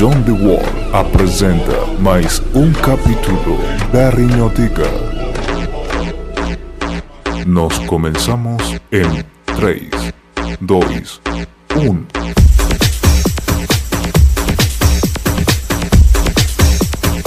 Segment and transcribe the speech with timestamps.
[0.00, 3.58] John The Wall apresenta mais um capítulo
[3.92, 4.86] da Rinhoteca.
[7.46, 9.90] Nós começamos em 3,
[10.58, 11.20] 2,
[11.76, 12.06] 1.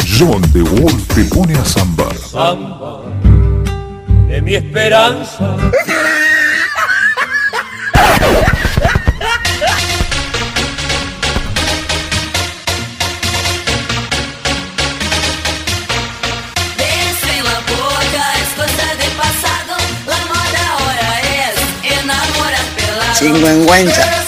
[0.06, 2.16] John The Wall te pone a sambar.
[2.16, 3.04] Samba
[4.28, 5.58] de mi esperanza.
[23.24, 24.23] chingüengüenza.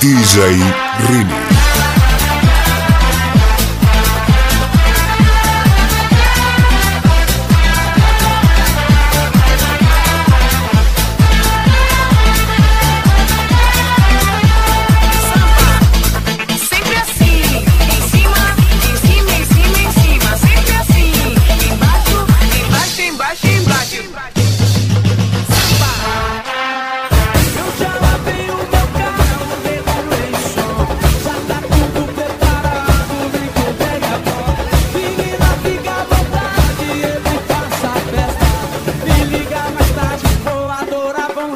[0.00, 0.62] DJ
[1.10, 1.77] Rini.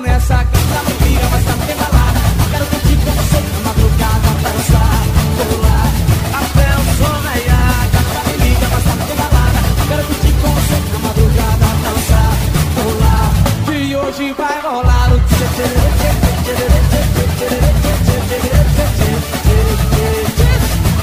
[0.03, 2.21] Nessa Casa não vira, mas tá bem balada
[2.51, 5.03] Quero curtir com você na madrugada pra dançar
[5.63, 5.81] lá,
[6.41, 10.77] até o som raiar Casa me liga, mas tá bem balada Quero curtir com você
[10.93, 12.33] na madrugada dançar
[12.75, 13.19] Vou lá,
[13.73, 15.23] e hoje vai rolar o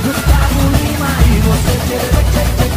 [0.04, 1.40] Gustavo Lima e
[2.60, 2.69] Vem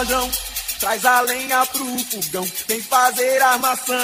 [0.00, 0.30] Rojão,
[0.78, 3.94] traz a lenha pro fogão, vem fazer armação.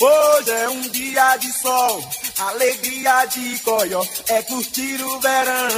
[0.00, 2.02] Hoje é um dia de sol,
[2.38, 5.68] alegria de coió, é curtir o verão.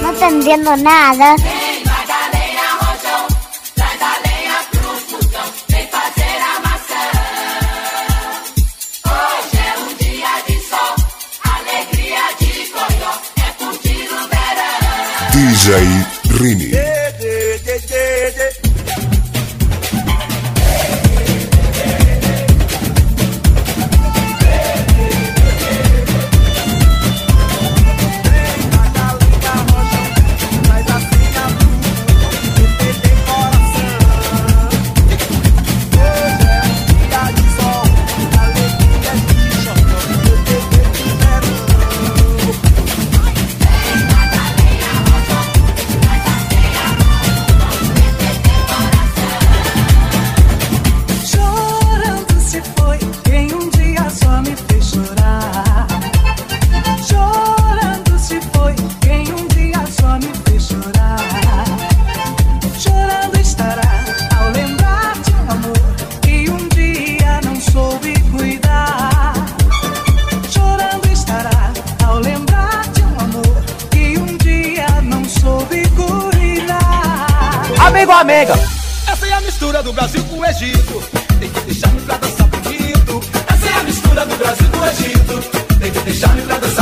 [0.00, 1.36] No te entiendo nada.
[1.36, 3.26] Vem, Magdalena Rojão,
[3.74, 7.04] traz a lenha pro fogão, vem fazer a maçã.
[9.04, 10.96] Hoje é um dia de sol,
[11.44, 15.30] alegria de coió, é curtir o verão.
[15.30, 15.84] DJ
[16.38, 16.85] Rini.
[78.16, 78.54] Flamengo.
[79.06, 81.04] Essa é a mistura do Brasil com o Egito.
[81.38, 83.20] Tem que deixar-me pra dançar bonito.
[83.46, 85.78] Essa é a mistura do Brasil com o Egito.
[85.78, 86.75] Tem que deixar-me pra dançar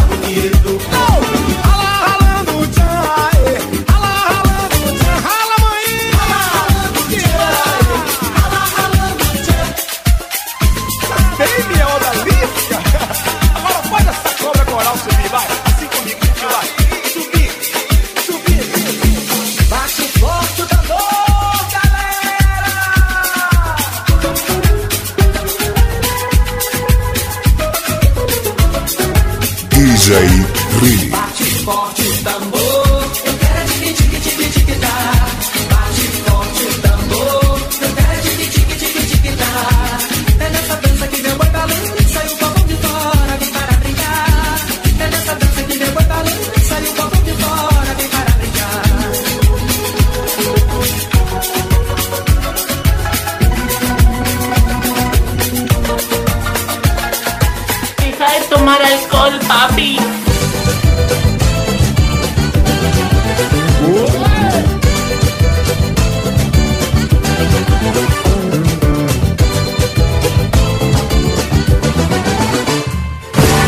[29.84, 30.16] DJ
[30.80, 31.08] Ri.
[31.10, 33.03] Bate forte o tambor.
[58.24, 59.98] vai tomar escola, papi.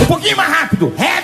[0.01, 0.93] Um pouquinho mais rápido.
[0.99, 1.16] É.